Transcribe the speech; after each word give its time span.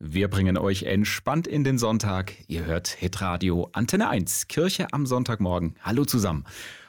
Wir 0.00 0.28
bringen 0.28 0.56
euch 0.56 0.84
entspannt 0.84 1.48
in 1.48 1.64
den 1.64 1.76
Sonntag. 1.76 2.32
Ihr 2.46 2.64
hört 2.64 2.86
Hitradio 2.86 3.68
Antenne 3.72 4.08
1, 4.08 4.46
Kirche 4.46 4.86
am 4.92 5.06
Sonntagmorgen. 5.06 5.74
Hallo 5.82 6.04
zusammen. 6.04 6.44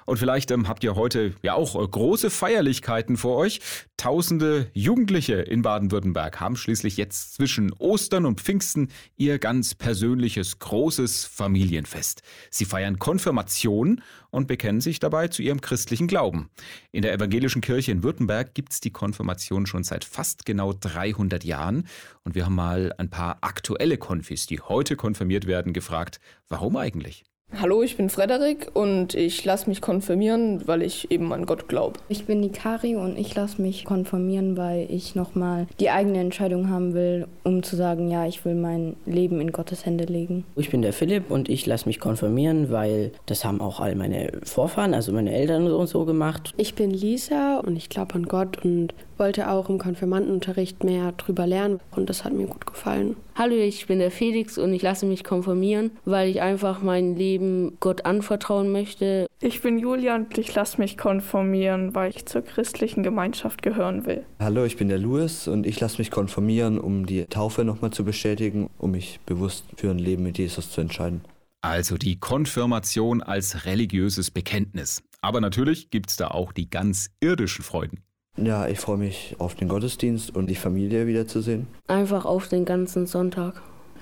Und 0.09 0.17
vielleicht 0.17 0.49
ähm, 0.49 0.67
habt 0.67 0.83
ihr 0.83 0.95
heute 0.95 1.35
ja 1.43 1.53
auch 1.53 1.75
äh, 1.75 1.87
große 1.87 2.31
Feierlichkeiten 2.31 3.15
vor 3.15 3.35
euch. 3.37 3.59
Tausende 3.95 4.71
Jugendliche 4.73 5.35
in 5.35 5.61
Baden-Württemberg 5.61 6.39
haben 6.39 6.55
schließlich 6.55 6.97
jetzt 6.97 7.35
zwischen 7.35 7.71
Ostern 7.73 8.25
und 8.25 8.41
Pfingsten 8.41 8.87
ihr 9.17 9.37
ganz 9.37 9.75
persönliches 9.75 10.57
großes 10.57 11.25
Familienfest. 11.25 12.23
Sie 12.49 12.65
feiern 12.65 12.97
Konfirmation 12.97 14.01
und 14.31 14.47
bekennen 14.47 14.81
sich 14.81 14.97
dabei 14.97 15.27
zu 15.27 15.43
ihrem 15.43 15.61
christlichen 15.61 16.07
Glauben. 16.07 16.49
In 16.91 17.03
der 17.03 17.13
evangelischen 17.13 17.61
Kirche 17.61 17.91
in 17.91 18.01
Württemberg 18.01 18.55
gibt 18.55 18.73
es 18.73 18.79
die 18.79 18.91
Konfirmation 18.91 19.67
schon 19.67 19.83
seit 19.83 20.05
fast 20.05 20.43
genau 20.43 20.73
300 20.73 21.43
Jahren. 21.43 21.87
Und 22.23 22.33
wir 22.33 22.45
haben 22.45 22.55
mal 22.55 22.95
ein 22.97 23.11
paar 23.11 23.37
aktuelle 23.41 23.99
Konfis, 23.99 24.47
die 24.47 24.59
heute 24.59 24.95
konfirmiert 24.95 25.45
werden, 25.45 25.71
gefragt, 25.71 26.19
warum 26.47 26.77
eigentlich? 26.77 27.25
Hallo, 27.57 27.81
ich 27.81 27.97
bin 27.97 28.09
Frederik 28.09 28.69
und 28.75 29.15
ich 29.15 29.43
lasse 29.43 29.67
mich 29.67 29.81
konfirmieren, 29.81 30.67
weil 30.67 30.83
ich 30.83 31.09
eben 31.09 31.33
an 31.33 31.47
Gott 31.47 31.67
glaube. 31.67 31.99
Ich 32.07 32.25
bin 32.25 32.43
die 32.43 32.51
Kari 32.51 32.95
und 32.95 33.17
ich 33.17 33.33
lasse 33.33 33.59
mich 33.59 33.85
konfirmieren, 33.85 34.55
weil 34.55 34.85
ich 34.89 35.15
nochmal 35.15 35.65
die 35.79 35.89
eigene 35.89 36.19
Entscheidung 36.19 36.69
haben 36.69 36.93
will, 36.93 37.27
um 37.43 37.63
zu 37.63 37.75
sagen, 37.75 38.09
ja, 38.09 38.27
ich 38.27 38.45
will 38.45 38.53
mein 38.53 38.95
Leben 39.07 39.41
in 39.41 39.51
Gottes 39.51 39.85
Hände 39.85 40.05
legen. 40.05 40.45
Ich 40.55 40.69
bin 40.69 40.83
der 40.83 40.93
Philipp 40.93 41.31
und 41.31 41.49
ich 41.49 41.65
lasse 41.65 41.87
mich 41.87 41.99
konfirmieren, 41.99 42.69
weil 42.69 43.11
das 43.25 43.43
haben 43.43 43.61
auch 43.61 43.79
all 43.79 43.95
meine 43.95 44.31
Vorfahren, 44.43 44.93
also 44.93 45.11
meine 45.11 45.33
Eltern 45.33 45.67
und 45.67 45.87
so 45.87 46.05
gemacht. 46.05 46.53
Ich 46.55 46.75
bin 46.75 46.91
Lisa 46.91 47.57
und 47.57 47.75
ich 47.75 47.89
glaube 47.89 48.13
an 48.13 48.27
Gott 48.27 48.63
und 48.63 48.93
wollte 49.17 49.49
auch 49.49 49.69
im 49.69 49.79
Konfirmandenunterricht 49.79 50.83
mehr 50.83 51.13
drüber 51.13 51.47
lernen 51.47 51.79
und 51.95 52.09
das 52.09 52.23
hat 52.23 52.33
mir 52.33 52.45
gut 52.45 52.67
gefallen. 52.67 53.17
Hallo, 53.39 53.55
ich 53.55 53.87
bin 53.87 53.99
der 53.99 54.11
Felix 54.11 54.57
und 54.57 54.73
ich 54.73 54.81
lasse 54.81 55.05
mich 55.05 55.23
konfirmieren, 55.23 55.91
weil 56.03 56.29
ich 56.29 56.41
einfach 56.41 56.81
mein 56.81 57.15
Leben 57.15 57.77
Gott 57.79 58.03
anvertrauen 58.03 58.69
möchte. 58.69 59.27
Ich 59.39 59.61
bin 59.61 59.79
Julia 59.79 60.15
und 60.15 60.37
ich 60.37 60.53
lasse 60.53 60.77
mich 60.77 60.97
konfirmieren, 60.97 61.95
weil 61.95 62.09
ich 62.13 62.25
zur 62.25 62.41
christlichen 62.41 63.01
Gemeinschaft 63.01 63.61
gehören 63.61 64.05
will. 64.05 64.25
Hallo, 64.39 64.65
ich 64.65 64.75
bin 64.75 64.89
der 64.89 64.97
Louis 64.97 65.47
und 65.47 65.65
ich 65.65 65.79
lasse 65.79 65.99
mich 65.99 66.11
konfirmieren, 66.11 66.77
um 66.77 67.05
die 67.05 67.27
Taufe 67.27 67.63
nochmal 67.63 67.91
zu 67.91 68.03
bestätigen, 68.03 68.69
um 68.77 68.91
mich 68.91 69.21
bewusst 69.25 69.63
für 69.77 69.89
ein 69.89 69.99
Leben 69.99 70.23
mit 70.23 70.37
Jesus 70.37 70.69
zu 70.69 70.81
entscheiden. 70.81 71.21
Also 71.61 71.97
die 71.97 72.19
Konfirmation 72.19 73.23
als 73.23 73.63
religiöses 73.63 74.31
Bekenntnis. 74.31 75.01
Aber 75.21 75.39
natürlich 75.39 75.91
gibt 75.91 76.09
es 76.09 76.17
da 76.17 76.27
auch 76.27 76.51
die 76.51 76.69
ganz 76.69 77.09
irdischen 77.21 77.63
Freuden. 77.63 78.03
Ja, 78.37 78.67
ich 78.67 78.79
freue 78.79 78.97
mich 78.97 79.35
auf 79.39 79.55
den 79.55 79.67
Gottesdienst 79.67 80.35
und 80.35 80.47
die 80.49 80.55
Familie 80.55 81.07
wiederzusehen. 81.07 81.67
Einfach 81.87 82.25
auf 82.25 82.47
den 82.47 82.65
ganzen 82.65 83.05
Sonntag 83.05 83.61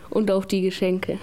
und 0.10 0.30
auf 0.30 0.46
die 0.46 0.62
Geschenke. 0.62 1.18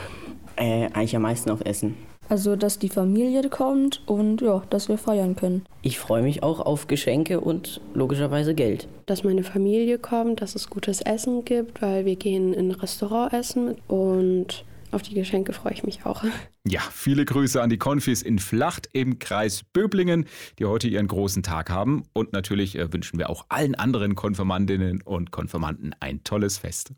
Äh, 0.56 0.86
eigentlich 0.92 1.14
am 1.14 1.22
meisten 1.22 1.50
auf 1.50 1.60
Essen. 1.64 1.96
Also, 2.28 2.56
dass 2.56 2.78
die 2.78 2.88
Familie 2.88 3.48
kommt 3.50 4.02
und 4.06 4.40
ja, 4.40 4.62
dass 4.70 4.88
wir 4.88 4.96
feiern 4.96 5.36
können. 5.36 5.66
Ich 5.82 5.98
freue 5.98 6.22
mich 6.22 6.42
auch 6.42 6.58
auf 6.60 6.86
Geschenke 6.86 7.40
und 7.40 7.82
logischerweise 7.92 8.54
Geld. 8.54 8.88
Dass 9.06 9.24
meine 9.24 9.44
Familie 9.44 9.98
kommt, 9.98 10.40
dass 10.40 10.54
es 10.54 10.70
gutes 10.70 11.02
Essen 11.02 11.44
gibt, 11.44 11.82
weil 11.82 12.06
wir 12.06 12.16
gehen 12.16 12.54
in 12.54 12.68
ein 12.68 12.72
Restaurant 12.72 13.32
essen 13.34 13.76
und 13.88 14.64
auf 14.94 15.02
die 15.02 15.14
Geschenke 15.14 15.52
freue 15.52 15.72
ich 15.72 15.84
mich 15.84 16.06
auch. 16.06 16.24
Ja, 16.66 16.80
viele 16.92 17.24
Grüße 17.24 17.60
an 17.60 17.68
die 17.68 17.76
Konfis 17.76 18.22
in 18.22 18.38
Flacht 18.38 18.88
im 18.92 19.18
Kreis 19.18 19.64
Böblingen, 19.64 20.26
die 20.58 20.64
heute 20.64 20.88
ihren 20.88 21.08
großen 21.08 21.42
Tag 21.42 21.68
haben. 21.68 22.04
Und 22.12 22.32
natürlich 22.32 22.78
äh, 22.78 22.92
wünschen 22.92 23.18
wir 23.18 23.28
auch 23.28 23.44
allen 23.48 23.74
anderen 23.74 24.14
Konfirmandinnen 24.14 25.02
und 25.02 25.30
Konfirmanden 25.30 25.94
ein 26.00 26.24
tolles 26.24 26.58
Fest. 26.58 26.94